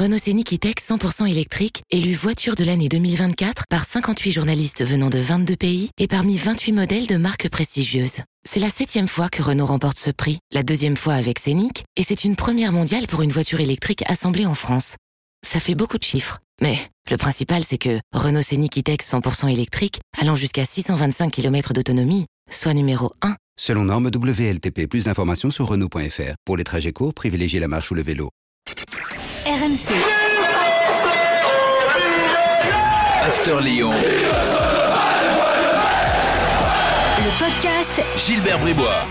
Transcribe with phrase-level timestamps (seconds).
[0.00, 5.18] Renault Scénic E-Tech 100% électrique, élu voiture de l'année 2024 par 58 journalistes venant de
[5.18, 8.20] 22 pays et parmi 28 modèles de marques prestigieuses.
[8.48, 12.02] C'est la septième fois que Renault remporte ce prix, la deuxième fois avec Scénic, et
[12.02, 14.96] c'est une première mondiale pour une voiture électrique assemblée en France.
[15.46, 16.78] Ça fait beaucoup de chiffres, mais
[17.10, 22.72] le principal c'est que Renault Scénic E-Tech 100% électrique, allant jusqu'à 625 km d'autonomie, soit
[22.72, 26.32] numéro 1 Selon norme WLTP, plus d'informations sur Renault.fr.
[26.46, 28.30] Pour les trajets courts, privilégiez la marche ou le vélo.
[29.46, 29.94] RMC.
[33.24, 33.90] After Lyon.
[37.18, 39.06] Le podcast Gilbert Bribois.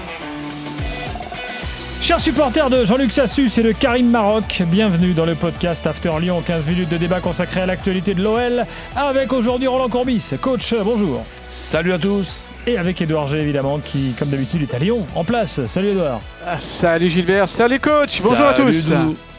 [2.00, 6.44] Chers supporters de Jean-Luc Sassus et de Karim Maroc, bienvenue dans le podcast After Lyon,
[6.46, 8.66] 15 minutes de débat consacré à l'actualité de l'OL,
[8.96, 10.32] avec aujourd'hui Roland Courbis.
[10.40, 11.26] Coach, bonjour.
[11.50, 12.48] Salut à tous.
[12.68, 15.66] Et avec Edouard G, évidemment, qui, comme d'habitude, est à Lyon, en place.
[15.66, 16.22] Salut Edouard.
[16.46, 18.90] Ah, salut Gilbert, salut coach, bonjour à tous.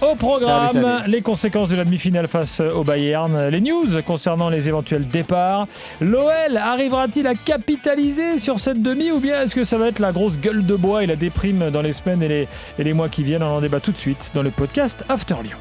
[0.00, 1.10] Au programme, Salut, salut.
[1.12, 5.66] les conséquences de la demi-finale face au Bayern, les news concernant les éventuels départs.
[6.00, 10.10] L'OL arrivera-t-il à capitaliser sur cette demi ou bien est-ce que ça va être la
[10.12, 12.48] grosse gueule de bois et la déprime dans les semaines et les,
[12.78, 13.42] et les mois qui viennent?
[13.42, 15.58] On en débat tout de suite dans le podcast After Lyon.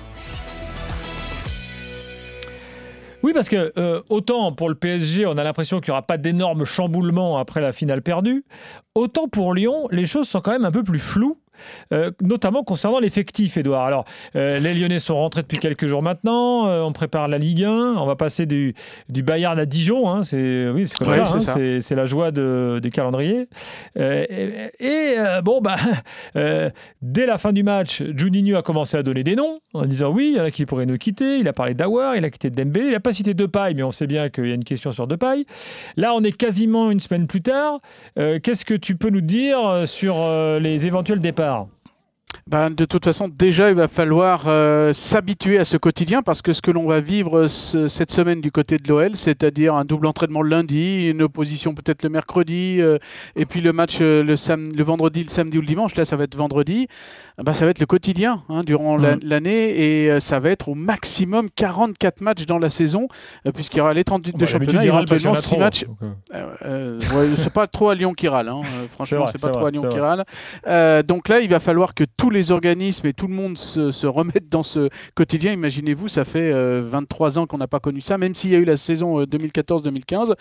[3.22, 6.18] Oui, parce que euh, autant pour le PSG, on a l'impression qu'il n'y aura pas
[6.18, 8.46] d'énormes chamboulements après la finale perdue,
[8.96, 11.38] autant pour Lyon, les choses sont quand même un peu plus floues.
[11.94, 13.86] Euh, notamment concernant l'effectif, Edouard.
[13.86, 16.68] Alors, euh, les Lyonnais sont rentrés depuis quelques jours maintenant.
[16.68, 17.72] euh, on prépare la Ligue 1.
[17.98, 18.74] On va passer du,
[19.10, 20.10] du Bayern à Dijon.
[20.10, 21.36] hein, c'est oui, c'est comme Ouais, ça.
[21.36, 21.54] hein, ça.
[21.82, 23.48] c'est, la joie de, du calendrier.
[23.98, 24.26] Euh,
[24.80, 25.76] et et, bon, bah,
[27.02, 30.32] dès la fin du match, Juninho a commencé à donner des noms en disant oui,
[30.34, 31.38] il y en a qui pourraient nous quitter.
[31.40, 32.88] Il a parlé d'Awar, il a quitté Dembélé.
[32.88, 35.08] Il n'a pas cité Depay, mais on sait bien qu'il y a une question sur
[35.08, 35.46] Depay.
[35.98, 37.80] Là, on est quasiment une semaine plus tard.
[38.16, 40.16] Qu'est-ce que tu peux nous dire sur
[40.60, 41.49] les éventuels départs?
[41.50, 41.66] Já.
[42.50, 46.52] Ben, de toute façon, déjà, il va falloir euh, s'habituer à ce quotidien parce que
[46.52, 50.08] ce que l'on va vivre ce- cette semaine du côté de l'OL, c'est-à-dire un double
[50.08, 52.98] entraînement le lundi, une opposition peut-être le mercredi, euh,
[53.36, 56.06] et puis le match euh, le, sam- le vendredi, le samedi ou le dimanche, là
[56.06, 56.88] ça va être vendredi,
[57.38, 59.20] ben, ça va être le quotidien hein, durant Mhm.
[59.22, 63.10] l'année et ça va être au maximum 44 matchs dans la saison,
[63.54, 65.86] puisqu'il y aura les 38 de Bon, d'habitude, championnat, éventuellement a 6 trop, matchs.
[66.34, 68.62] ouais, c'est pas trop à Lyon qui râle, hein.
[68.94, 70.24] Franchement, c'est pas trop à Lyon qui râle.
[71.06, 74.08] Donc là, il va falloir que tous les organismes et tout le monde se, se
[74.08, 75.54] remettent dans ce quotidien.
[75.54, 78.58] Imaginez-vous, ça fait euh, 23 ans qu'on n'a pas connu ça, même s'il y a
[78.58, 80.34] eu la saison euh, 2014-2015.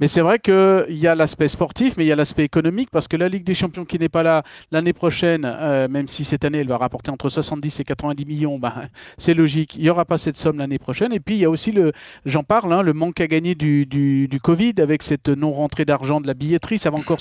[0.00, 3.08] Mais c'est vrai qu'il y a l'aspect sportif, mais il y a l'aspect économique, parce
[3.08, 6.44] que la Ligue des Champions qui n'est pas là l'année prochaine, euh, même si cette
[6.44, 8.74] année elle va rapporter entre 70 et 90 millions, bah,
[9.18, 11.12] c'est logique, il n'y aura pas cette somme l'année prochaine.
[11.12, 11.92] Et puis il y a aussi le,
[12.24, 16.34] j'en parle, hein, le manque à gagner du, Covid avec cette non-rentrée d'argent de la
[16.34, 16.78] billetterie.
[16.78, 17.18] Ça va encore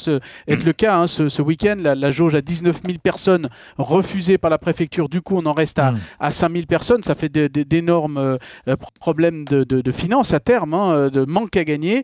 [0.47, 1.77] être le cas hein, ce, ce week-end.
[1.79, 5.09] La, la jauge à 19 000 personnes refusée par la préfecture.
[5.09, 5.99] Du coup, on en reste à, Mm.
[6.19, 7.03] à 5 000 personnes.
[7.03, 8.37] Ça fait d'énormes euh,
[8.67, 12.03] euh, problèmes de, de, de finances à terme, hein, euh, de manque à gagner.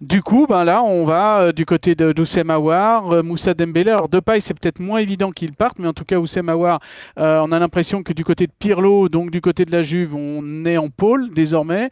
[0.00, 3.90] Du coup, ben là, on va du côté de d'Oussem Aouar, Moussa Dembélé.
[3.90, 6.80] Alors, Depay, c'est peut-être moins évident qu'il parte, mais en tout cas, Oussem Aouar,
[7.18, 10.14] euh, on a l'impression que du côté de Pirlo, donc du côté de la Juve,
[10.14, 11.90] on est en pôle désormais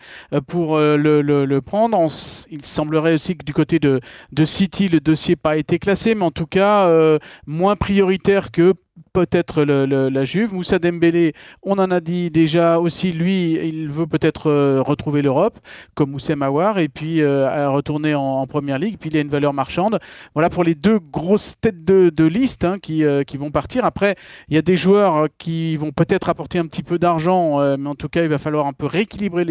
[0.48, 1.98] pour le, le- le prendre.
[1.98, 2.08] On
[2.50, 4.00] il semblerait aussi que du côté de,
[4.32, 8.50] de City, le dossier n'a pas été classé, mais en tout cas, euh, moins prioritaire
[8.50, 8.74] que
[9.12, 10.54] peut-être la Juve.
[10.54, 11.32] Moussa Dembélé,
[11.62, 15.58] on en a dit déjà aussi, lui, il veut peut-être euh, retrouver l'Europe,
[15.94, 18.96] comme Moussa Mawar, et puis euh, retourner en, en Première Ligue.
[18.98, 19.98] Puis il a une valeur marchande.
[20.34, 23.84] Voilà pour les deux grosses têtes de, liste hein, qui, euh, qui vont partir.
[23.84, 24.14] Après,
[24.48, 27.88] il y a des joueurs euh, qui vont peut-être apporter un petit peu d'argent, mais
[27.88, 29.44] en tout cas, il va falloir un peu rééquilibrer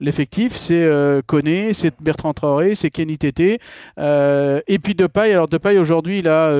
[0.00, 0.54] l'effectif.
[0.56, 0.88] C'est
[1.26, 3.58] Koné, c'est Bertrand Traoré, c'est Kenny Tété.
[3.98, 6.52] Et puis Depay, alors Depay aujourd'hui, il a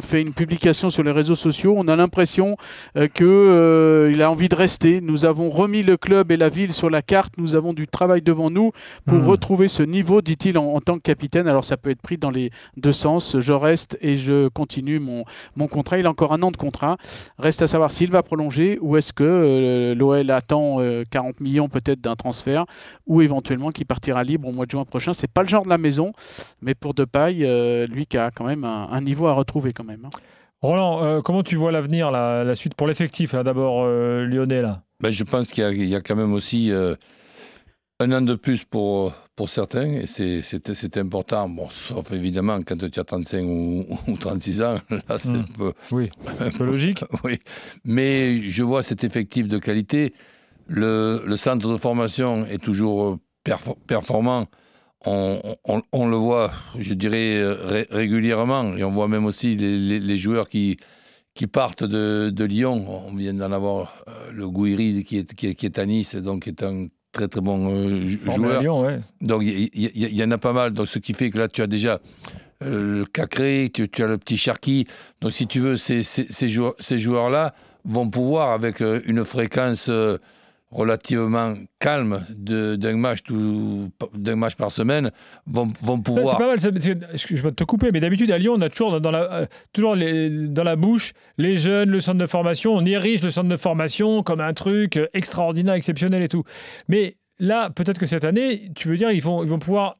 [0.00, 1.63] fait une publication sur les réseaux sociaux.
[1.70, 2.56] On a l'impression
[2.96, 5.00] euh, que euh, a envie de rester.
[5.00, 7.34] Nous avons remis le club et la ville sur la carte.
[7.38, 8.72] Nous avons du travail devant nous
[9.06, 9.26] pour Hmm.
[9.28, 11.46] retrouver ce niveau, dit-il, en, en tant que capitaine.
[11.48, 13.36] Alors ça peut être pris dans les deux sens.
[13.38, 15.24] Je reste et je continue mon,
[15.56, 15.98] mon contrat.
[15.98, 16.96] Il a encore un an de contrat.
[17.38, 21.68] Reste à savoir s'il va prolonger ou est-ce que euh, l'OL attend euh, 40 millions
[21.68, 22.64] peut-être d'un transfert
[23.06, 25.12] ou éventuellement qu'il partira libre au mois de juin prochain.
[25.12, 26.12] C'est pas le genre de la maison,
[26.62, 30.04] mais pour Depay, lui qui a quand même un, un niveau à retrouver quand même.
[30.06, 30.10] hein.
[30.64, 34.82] Roland, euh, comment tu vois l'avenir, la, la suite pour l'effectif, d'abord euh, lyonnais là?
[35.00, 36.94] Ben, je pense qu'il y, a- il y a quand même aussi euh,
[38.00, 40.40] un an de plus pour, pour certains, et c'est-
[40.98, 41.48] important.
[41.48, 45.44] Bon, sauf évidemment quand tu as 35 ou, ou 36 ans, là c'est Mm.
[45.48, 45.72] un peu.
[45.92, 47.04] Oui, un peu logique.
[47.24, 47.38] oui.
[47.84, 50.14] Mais je vois cet effectif de qualité.
[50.66, 54.46] Le, le centre de formation est toujours perfor- performant.
[55.06, 58.76] On, on- on le voit, je dirais, ré- régulièrement.
[58.76, 60.78] Et on voit même aussi les, les- les joueurs qui,
[61.34, 62.86] qui partent de, de Lyon.
[63.08, 66.14] On vient d'en avoir euh, le Gouiri qui est, qui, est, qui est à Nice,
[66.16, 68.62] donc qui est un très très bon euh, joueur.
[68.62, 68.98] Lyon, ouais.
[69.20, 70.72] Donc il y, en a pas mal.
[70.72, 72.00] Donc ce qui fait que là tu as déjà
[72.62, 74.86] euh, le Cacré, tu, tu as le petit Cherki.
[75.20, 77.54] Donc si tu veux, ces, ces, ces joueurs, ces joueurs-là
[77.84, 79.90] vont pouvoir avec une fréquence
[80.70, 83.20] relativement calme d'un match,
[84.14, 85.10] d'un match par semaine,
[85.46, 86.26] vont, vont pouvoir.
[86.26, 89.00] C'est pas mal, ça, je vais te couper, mais d'habitude à Lyon, on a toujours
[89.00, 92.84] dans, la, euh, toujours les- dans la bouche les jeunes, le centre de formation, on
[92.84, 96.42] érige le centre de formation comme un truc euh, extraordinaire, exceptionnel et tout.
[96.88, 99.94] Mais là, peut-être que cette année, tu veux dire, ils vont, ils vont pouvoir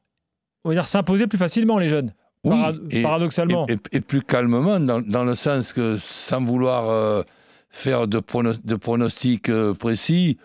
[0.65, 2.11] on va dire, s'imposer plus facilement, les jeunes,
[2.43, 2.57] Oui,
[2.89, 3.67] et- paradoxalement.
[3.69, 7.21] Et, et- et plus calmement, dans, dans le sens que sans vouloir euh,
[7.75, 10.37] faire de, prono- de pronostics euh, précis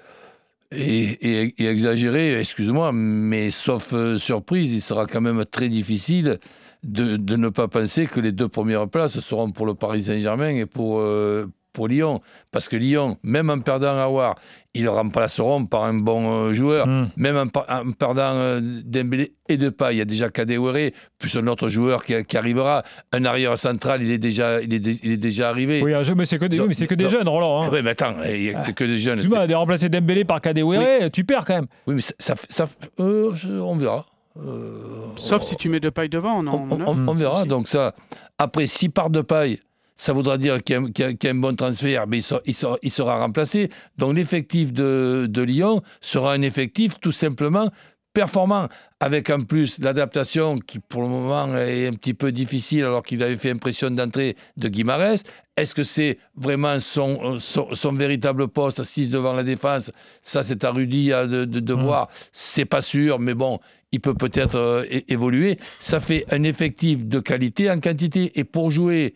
[0.72, 1.04] et,
[1.44, 6.38] et- et exagérés, excuse-moi, mais sauf euh, surprise, il sera quand même très difficile
[6.84, 10.50] de, de ne pas penser que les deux premières places seront pour le Paris Saint-Germain
[10.56, 12.20] et pour, euh, pour Lyon.
[12.52, 14.36] Parce que Lyon, même en perdant Awar,
[14.74, 16.86] ils le remplaceront par un bon euh, joueur.
[16.86, 17.08] Hmm.
[17.16, 21.34] Même en, par- en perdant euh, Dembélé et Depay, il y a déjà Kadewere, plus
[21.36, 22.82] un autre joueur qui, qui arrivera.
[23.12, 25.82] Un arrière central, il est déjà, il est, dé- il est déjà arrivé.
[25.82, 27.62] Oui, un jeu, mais c'est que des, oui, mais c'est que des jeunes, Roland.
[27.64, 27.70] Hein.
[27.72, 29.18] oui, mais attends, eh, c'est que des jeunes.
[29.18, 31.66] Excuse-moi, de remplacer Dembélé par Kadewere, tu perds quand même.
[31.86, 32.68] Oui, mais ça, ça, ça-
[33.00, 34.06] euh, on verra.
[34.38, 34.84] Euh,
[35.16, 37.40] Sauf on- si tu mets de paille devant, non on, on- on- on verra.
[37.40, 37.48] Aussi.
[37.48, 37.94] Donc ça,
[38.38, 39.58] après, si part de paille,
[40.00, 41.54] ça voudra dire qu'il y a, un- qu'il y a- qu'il y a un bon
[41.54, 43.68] transfert, mais il sera, il sera- il sera remplacé.
[43.98, 47.68] Donc l'effectif de, de Lyon sera un effectif tout simplement
[48.14, 48.66] performant,
[48.98, 53.22] avec en plus l'adaptation qui pour le moment est un petit peu difficile alors qu'il
[53.22, 55.22] avait fait impression d'entrée de Guimarães.
[55.56, 59.92] Est-ce que c'est vraiment son, son, son véritable poste, assis devant la défense?
[60.22, 61.82] Ça, c'est à Rudy de, de, de Mm.
[61.82, 62.08] voir.
[62.32, 63.60] C'est pas sûr, mais bon,
[63.92, 65.58] il peut peut-être euh, évoluer.
[65.78, 68.32] Ça fait un effectif de qualité en quantité.
[68.40, 69.14] Et pour jouer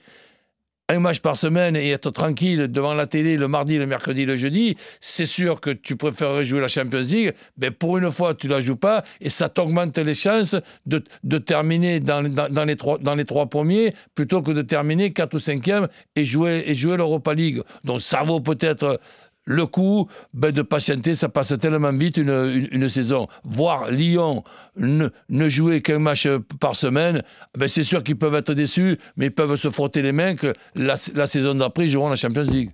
[0.90, 4.36] un match par semaine et être tranquille devant la télé le mardi, le mercredi, le
[4.36, 7.32] jeudi, c'est sûr que tu préférerais jouer la Champions League.
[7.56, 12.00] Mais pour une fois, tu la joues pas et ça t'augmente les chances de, terminer
[12.00, 15.38] dans, dans, dans les trois, dans les trois premiers plutôt que de terminer 4 ou
[15.38, 17.62] 5e et jouer, et jouer l'Europa League.
[17.84, 19.00] Donc ça vaut peut-être
[19.46, 23.29] le coup ben, de patienter, ça passe tellement vite une, une, une saison.
[23.44, 24.43] Voir Lyon
[24.76, 26.26] ne, ne jouer qu'un match
[26.61, 27.23] par semaine,
[27.58, 30.52] ben, c'est sûr qu'ils peuvent être déçus, mais ils peuvent se frotter les mains que
[30.75, 32.70] la, la saison d'après, ils joueront la Champions League.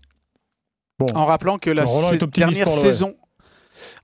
[1.14, 3.16] En rappelant que la Roland est sa- optimiste dernière saison.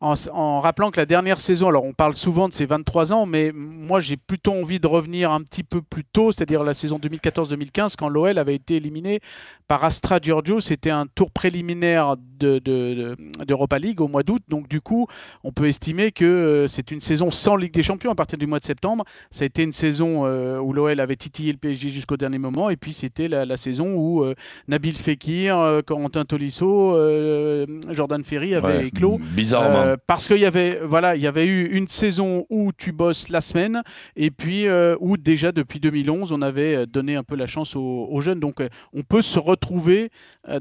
[0.00, 3.26] En, en rappelant que la dernière saison, alors on parle souvent de ses 23 ans,
[3.26, 6.98] mais moi j'ai plutôt envie de revenir un petit peu plus tôt, c'est-à-dire la saison
[6.98, 9.20] 2014-2015, quand l'OL avait été éliminé
[9.68, 10.60] par Astra Giorgio.
[10.60, 12.94] C'était un tour préliminaire de, de-
[13.38, 15.06] de- d'Europa League au mois d'août, donc du coup
[15.44, 18.46] on peut estimer que euh, c'est une saison sans Ligue des Champions à partir du
[18.46, 19.04] mois de septembre.
[19.30, 22.70] Ça a été une saison euh, où l'OL avait titillé le PSG jusqu'au dernier moment,
[22.70, 24.34] et puis c'était la, la saison où euh,
[24.68, 26.96] Nabil Fekir, euh, Corentin Tolisso,
[27.90, 29.18] Jordan Ferry avaient Ouais, éclos.
[29.60, 29.90] Bizarrement.
[29.92, 33.28] Euh, parce qu'il y avait voilà, il y avait eu une saison où tu bosses
[33.28, 33.82] la semaine
[34.16, 37.76] et puis euh, où déjà depuis 2011 on avait euh, donné un peu la chance
[37.76, 38.40] aux, aux jeunes.
[38.40, 38.60] Donc
[38.92, 40.10] on peut se retrouver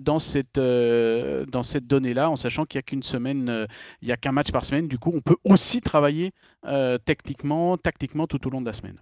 [0.02, 3.66] dans cette euh, dans cette donnée là en sachant qu'il y a qu'une semaine, euh,
[4.02, 4.88] il y a qu'un match par semaine.
[4.88, 6.32] Du coup on peut aussi travailler
[6.68, 8.96] euh, techniquement, tactiquement tout au long de la semaine.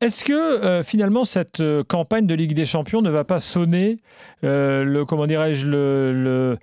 [0.00, 3.96] Est-ce que euh, finalement cette euh, campagne de Ligue des Champions ne va pas sonner
[4.44, 6.58] euh, le comment dirais-je le, le-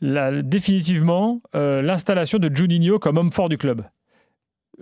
[0.00, 3.82] la- définitivement euh, l'installation de Juninho comme homme fort du club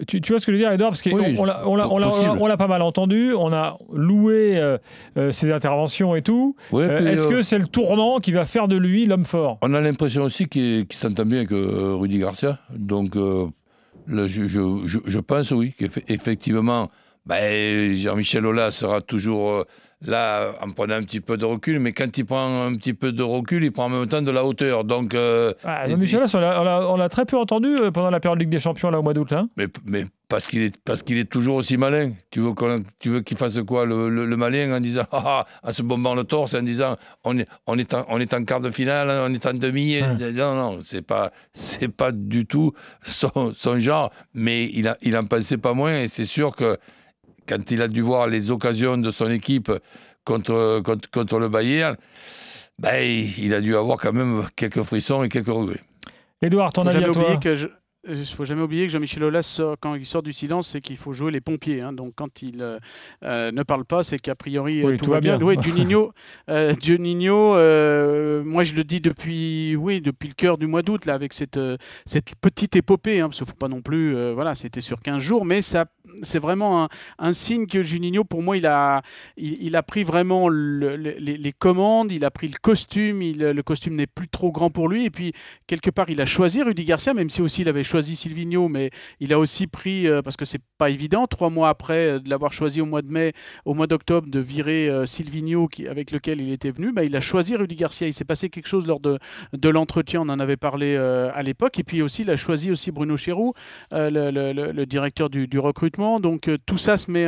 [0.07, 0.91] tu, tu vois ce que je veux dire, Edouard?
[0.91, 4.77] Parce qu'on Oui, on l'a- pas mal entendu, on a loué euh,
[5.17, 6.55] euh, ses interventions et tout.
[6.71, 9.57] Est-ce que c'est le tournant qui va faire de lui l'homme fort?
[9.63, 12.59] On a l'impression aussi qu'il s'entend bien avec Rudy Garcia.
[12.77, 16.91] Donc, là, je, je- je- je pense, oui, qu'effectivement,
[17.25, 19.65] ben, Jean-Michel Aulas sera toujours
[20.05, 21.79] là en prenant un petit peu de recul.
[21.81, 24.31] Mais quand il prend un petit peu de recul, il prend en même temps de
[24.31, 24.85] la hauteur.
[24.85, 28.49] Donc, euh, ah, non, Michel on l'a- très peu entendu euh, pendant la période Ligue
[28.51, 29.33] des Champions là, au mois d'août.
[29.33, 29.49] hein.
[29.57, 32.11] mais, mais parce qu'il est, parce qu'il est toujours aussi malin.
[32.31, 35.45] Tu veux, qu'on- tu veux qu'il fasse quoi, le, le- le malin, en disant, ah,
[35.63, 38.35] ah, en se bombant le torse, en disant, on est, on est, en, on est
[38.35, 39.95] en quart de finale, on est en demi.
[39.95, 40.33] et- Ouais.
[40.33, 42.73] Non, non, c'est pas, c'est pas du tout
[43.05, 46.77] son, son genre, mais il, a, il en pensait pas moins, et c'est sûr que
[47.49, 49.71] quand il a dû voir les occasions de son équipe
[50.25, 51.97] contre, contre, contre le Bayern,
[52.79, 53.03] ben,
[53.39, 55.81] il a dû avoir quand même quelques frissons et quelques regrets.
[56.43, 57.69] Edouard, ton avis jamais à toi que je-
[58.09, 60.97] Il ne faut jamais oublier que Jean-Michel Aulas, quand il sort du silence, c'est qu'il
[60.97, 61.81] faut jouer les pompiers.
[61.81, 61.93] hein.
[61.93, 62.79] Donc quand il euh,
[63.25, 65.37] euh, ne parle pas, c'est qu'a priori euh, Oui, tout, tout va bien.
[65.39, 65.47] bien.
[65.47, 66.13] Oui, Juninho,
[66.49, 71.05] euh, Juninho, euh, moi je le dis depuis, oui, depuis le cœur du mois d'août,
[71.07, 74.15] là, avec cette, euh, cette petite épopée, hein, parce qu'il ne faut pas non plus,
[74.15, 75.87] euh, voilà, c'était sur 15 jours, mais ça,
[76.23, 79.03] c'est vraiment un, un signe que Juninho, pour moi, il a,
[79.37, 83.21] il, il a pris vraiment le- le- les, les commandes, il a pris le costume,
[83.23, 85.33] il, le costume n'est plus trop grand pour lui, et puis
[85.67, 88.91] quelque part, il a choisi Rudy Garcia, même si aussi il avait choisi Silvino, mais
[89.21, 92.29] il a aussi pris, euh, parce que c'est pas évident, trois mois après euh, de
[92.29, 93.33] l'avoir choisi au mois de mai,
[93.65, 97.15] au mois d'octobre, de virer euh, Silvino, qui, avec lequel il était venu, bah, il
[97.17, 98.07] a choisi Rudy Garcia.
[98.07, 99.19] Il s'est passé quelque chose lors de,
[99.53, 102.91] de l'entretien, on en avait parlé à l'époque, et puis aussi, il a choisi aussi
[102.91, 103.53] Bruno Chéroux,
[103.93, 106.21] le, le- directeur du, du recrutement.
[106.21, 107.27] Donc tout ça se met,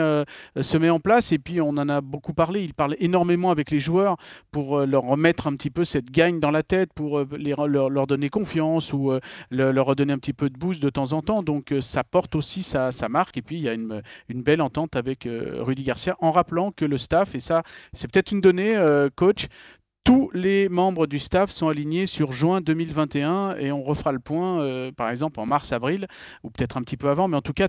[0.61, 2.63] se met en place, et puis on en a beaucoup parlé.
[2.63, 4.17] Il parle énormément avec les joueurs
[4.51, 8.07] pour leur remettre un petit peu cette gagne dans la tête, pour les, leur, leur
[8.07, 9.13] donner confiance ou
[9.51, 11.43] le- leur redonner un petit peu de boost de temps en temps.
[11.43, 13.37] Donc euh, ça porte aussi sa, sa marque.
[13.37, 16.73] Et puis il y a une, une belle entente avec euh, Rudy Garcia en rappelant
[16.73, 17.63] que le staff, et ça
[17.93, 19.47] c'est peut-être une donnée, euh, coach,
[20.05, 24.91] tous les membres du staff sont alignés sur juin 2021 et on refera le point
[24.97, 26.07] par exemple en mars-avril
[26.43, 27.69] ou peut-être un petit peu avant, mais en tout cas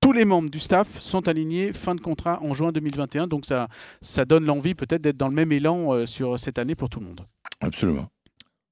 [0.00, 3.68] tous les membres du staff sont alignés fin de contrat en juin 2021, donc ça,
[4.00, 7.06] ça donne l'envie peut-être d'être dans le même élan sur cette année pour tout le
[7.06, 7.20] monde.
[7.60, 8.08] Absolument.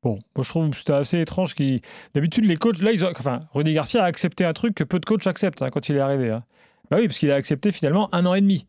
[0.07, 1.55] Bon, moi je trouve que c'était assez étrange.
[1.57, 1.81] qu'il-
[2.15, 3.11] D'habitude, les coachs, là, ils ont...
[3.19, 5.97] enfin, Rudy Garcia a accepté un truc que peu de coachs acceptent hein, quand il
[5.97, 6.31] est arrivé.
[6.31, 6.45] hein.
[6.91, 8.67] Bah oui, parce qu'il a accepté finalement un an et demi.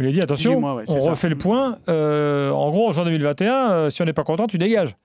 [0.00, 1.10] Il a dit attention, 18 mois, ouais, c'est on ça.
[1.12, 1.78] refait le point.
[1.88, 4.96] euh, en gros, en juin 2021, euh, si on n'est pas content, tu dégages.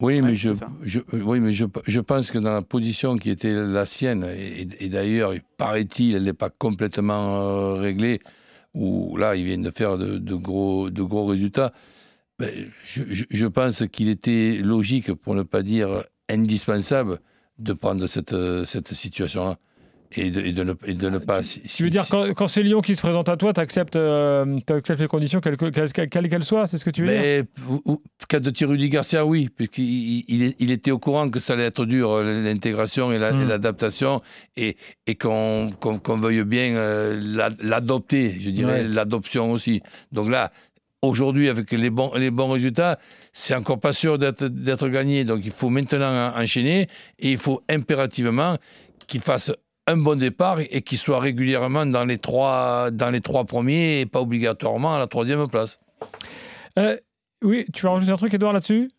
[0.00, 0.92] Oui, Ouais, mais, je, euh,
[1.24, 4.88] oui, mais je, je pense que dans la position qui était la sienne, et, et
[4.88, 8.20] d'ailleurs, il paraît-il, elle n'est pas complètement euh, réglée,
[8.74, 11.72] où là, ils viennent de faire de, de gros, de gros résultats.
[12.38, 12.50] Ben,
[12.84, 17.18] je, pense qu'il était logique, pour ne pas dire indispensable,
[17.58, 19.58] de prendre cette, euh, cette situation-là.
[20.12, 21.42] Et de, et de ne, et de ne pas.
[21.42, 23.52] si- Tu veux si- dire, si- quand, quand c'est Lyon qui se présente à toi,
[23.52, 25.68] tu acceptes, les conditions, quelles que-
[26.28, 28.88] quelles soient C'est ce que tu veux dire Mais ou- ou- cas de Thierry Rudy
[28.88, 29.84] Garcia, oui, puisqu'il
[30.28, 33.32] il, il- il était au courant que ça allait être dur, euh, l'intégration et la-
[33.32, 33.42] Mm.
[33.42, 34.20] et l'adaptation,
[34.56, 34.76] et,
[35.08, 35.70] et qu'on
[36.06, 38.88] veuille bien euh, la- l'adopter, je dirais, Ouais.
[38.88, 39.82] l'adoption aussi.
[40.12, 40.52] Donc là,
[41.08, 42.98] aujourd'hui, avec les bons, les bons résultats,
[43.32, 45.24] c'est encore pas sûr d'être gagné.
[45.24, 48.56] Donc il faut maintenant en- enchaîner, et il faut impérativement
[49.06, 49.52] qu'il fasse
[49.86, 54.06] un bon départ et qu'il soit régulièrement dans les, trois, dans les trois premiers et
[54.06, 55.78] pas obligatoirement à la troisième place.
[56.78, 56.96] Euh,
[57.44, 58.90] Oui, tu vas rajouter un truc, Edouard, là-dessus?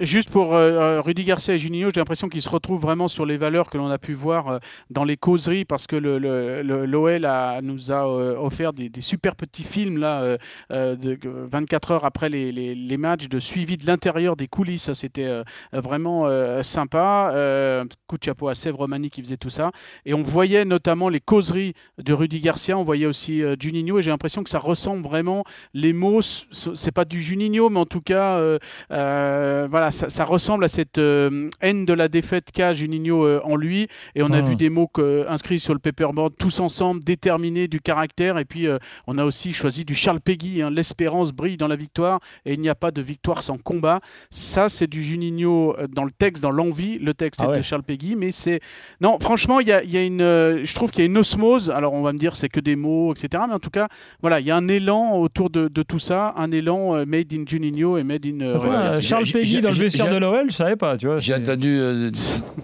[0.00, 3.24] Juste pour euh, euh, Rudy Garcia et Juninho, j'ai l'impression qu'ils se retrouvent vraiment sur
[3.24, 4.58] les valeurs que l'on a pu voir euh,
[4.90, 9.96] dans les causeries parce que l'OL a- nous a euh, offert des, super petits films
[9.98, 10.38] là, euh,
[10.70, 14.82] euh, de, euh, 24 heures après les, matchs, de suivi de l'intérieur des coulisses.
[14.84, 17.30] Ça, c'était euh, vraiment euh, sympa.
[17.34, 19.70] Euh, coup de chapeau à Sèvres Mani qui faisait tout ça.
[20.04, 24.02] Et on voyait notamment les causeries de Rudy Garcia, on voyait aussi euh, Juninho et
[24.02, 25.44] j'ai l'impression que ça ressemble vraiment.
[25.72, 28.36] Les mots, c'est pas du Juninho, mais en tout cas.
[28.38, 28.58] euh,
[28.92, 33.40] euh, voilà, ça, ça ressemble à cette euh, haine de la défaite qu'a Juninho euh,
[33.44, 33.86] en lui.
[34.14, 34.42] Et on a Ah.
[34.42, 38.38] vu des mots que- inscrits sur le paperboard, tous ensemble, déterminés, du caractère.
[38.38, 40.62] Et puis, euh, on a aussi choisi du Charles Peggy.
[40.62, 44.00] hein, L'espérance brille dans la victoire et il n'y a pas de victoire sans combat.
[44.30, 46.98] Ça, c'est du Juninho euh, dans le texte, dans l'envie.
[46.98, 47.56] Le texte Ah est ouais.
[47.58, 48.60] de Charles Peggy, mais c'est.
[49.00, 50.20] Non, franchement, il y a, il y a une.
[50.20, 51.70] euh, je trouve qu'il y a une osmose.
[51.70, 53.44] Alors, on va me dire, c'est que des mots, etc.
[53.48, 53.88] Mais en tout cas,
[54.20, 57.32] voilà, il y a un élan autour de, de tout ça, un élan euh, made
[57.32, 58.40] in Juninho et made in.
[58.40, 59.00] euh, euh, Garcia.
[59.02, 61.18] Charles Peggy dans le vestiaire de l'OL, je savais pas, tu vois.
[61.20, 62.10] J'ai entendu, euh,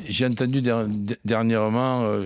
[0.07, 0.87] j'ai entendu der-
[1.25, 2.25] dernièrement, euh,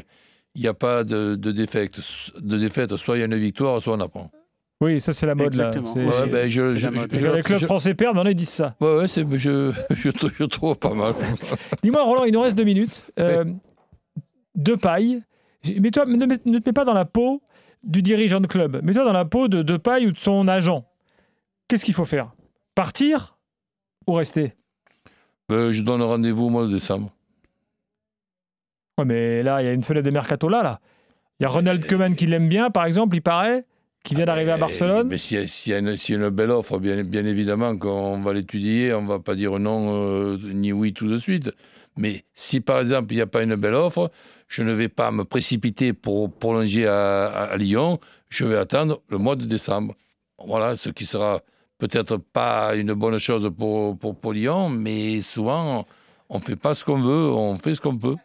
[0.55, 2.01] il n'y a pas de, de défaite.
[2.41, 4.31] De défaite, soit il y a une victoire, soit on apprend.
[4.83, 5.95] Oui, ça c'est la mode Exactement.
[5.95, 6.03] là.
[6.07, 7.01] Ouais, ben, je, c'est je, la mode.
[7.03, 8.77] je- Parce que les clubs français perdent, mais on a dit ça.
[8.81, 11.13] ouais, ouais, c'est- je, je, trou- je trouve pas mal.
[11.83, 13.11] Dis-moi, Roland, il nous reste deux minutes.
[13.19, 13.45] Euh,
[14.55, 15.23] De paille.
[15.67, 17.43] Mets-toi, ne, mets- ne te mets pas dans la peau
[17.85, 18.81] du dirigeant de club.
[18.83, 20.87] Mets-toi dans la peau de De paille ou de son agent.
[21.69, 22.33] Qu'est-ce qu'il faut faire?
[22.75, 23.37] Partir
[24.07, 24.55] ou rester?
[25.51, 27.11] Ben, je donne rendez-vous au mois de décembre.
[28.99, 30.63] Ouais, mais là, il y a une fenêtre de mercato là.
[30.63, 30.81] là.
[31.39, 33.65] Il y a Ronald Koeman qui l'aime bien, par exemple, il paraît,
[34.05, 35.09] qui vient d'arriver à Barcelone.
[35.09, 38.21] Mais s'il y, a- s'il y y a une belle offre, bien, bien évidemment qu'on
[38.21, 41.51] va l'étudier, on va pas dire non euh, ni oui tout de suite.
[41.97, 44.11] Mais si par exemple il n'y a pas une belle offre,
[44.49, 49.03] je ne vais pas me précipiter pour prolonger à, à- à Lyon, je vais attendre
[49.09, 49.97] le mois de décembre.
[50.47, 51.41] Voilà, ce qui sera
[51.81, 55.87] peut-être pas une bonne chose pour, pour, pour Lyon, mais souvent
[56.29, 58.17] on ne fait pas ce qu'on veut, on fait ce qu'on peut.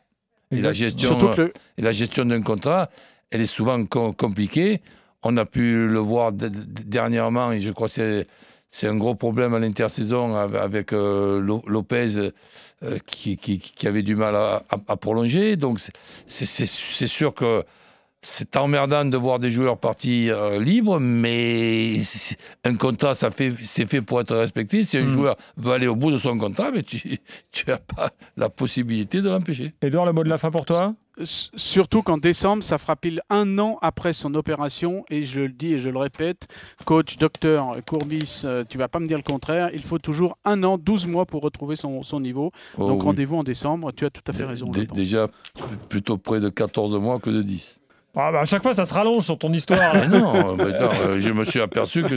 [0.52, 2.90] Et la gestion, que et la gestion d'un contrat,
[3.32, 4.82] elle est souvent com- compliquée.
[5.24, 8.26] On a pu le voir dernièrement, et je crois que
[8.70, 12.32] c'est- un gros problème à l'intersaison avec, euh, Lo- Lopez
[12.84, 15.56] euh, qui, qui- qui avait du mal à, à- à prolonger.
[15.56, 15.80] Donc
[16.28, 17.64] c'est sûr que
[18.28, 22.02] c'est emmerdant de voir des joueurs partis euh, libres, mais
[22.64, 24.84] un contrat, ça fait, c'est fait pour être respecté.
[24.84, 25.08] Si un Mm.
[25.14, 27.20] joueur veut aller au bout de son contrat, mais tu
[27.68, 29.74] n'as pas la possibilité de l'empêcher.
[29.84, 30.96] Edouard, le mot de la fin pour toi?
[31.22, 35.06] S- Surtout qu'en décembre, ça fera pile un an après son opération.
[35.12, 36.48] Et je le dis et je le répète,
[36.84, 39.70] coach, docteur Courbis, euh, tu vas pas me dire le contraire.
[39.74, 42.52] Il faut toujours un an, 12 mois pour retrouver son, son niveau.
[42.78, 43.06] Oh, Donc oui.
[43.06, 43.92] rendez-vous en décembre.
[43.94, 44.66] Tu as tout à fait raison.
[44.94, 45.28] déjà
[45.90, 47.80] plutôt près de 14 mois que de 10.
[48.18, 49.94] Ah bah, À chaque fois, ça se rallonge sur ton histoire.
[49.94, 50.08] là.
[50.08, 52.16] Mais non, mais non, euh, je me suis aperçu que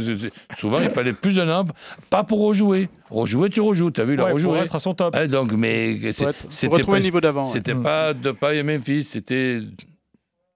[0.56, 1.64] souvent il fallait plus d'un an,
[2.08, 2.88] pas pour rejouer.
[3.10, 4.58] Rejouer, tu rejoues, tu as vu, il a Ouais, pour rejoué.
[4.60, 5.14] être à son top.
[5.16, 7.44] Hein, donc, mais c'était retrouver pas, le niveau d'avant.
[7.44, 7.50] ouais.
[7.50, 7.82] c'était ouais.
[7.82, 9.60] pas de paille Memphis, c'était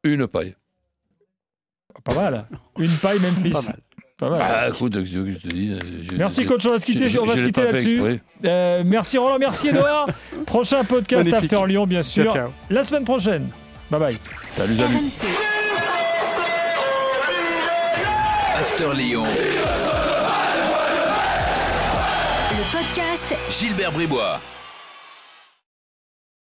[0.05, 0.55] une paille.
[2.05, 2.47] Pas mal.
[2.79, 3.69] Une paille Memphis.
[4.19, 4.39] Pas mal.
[4.39, 7.25] Bah, écoute, je te dis je- Merci je- coach, on va se quitter, je- on
[7.25, 8.01] va je se l'ai quitter là-dessus.
[8.45, 10.07] Euh, merci Roland, merci Edouard.
[10.47, 11.53] Prochain podcast Magnifique.
[11.53, 12.25] After Lyon, bien sûr.
[12.33, 12.51] Ciao, ciao.
[12.71, 13.49] La semaine prochaine.
[13.93, 14.17] Bye bye.
[14.49, 14.81] Salut.
[14.81, 15.27] RMC.
[18.59, 19.27] After Lyon.
[22.51, 24.41] Le podcast Gilbert Bribois.